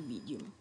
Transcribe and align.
видим. 0.00 0.52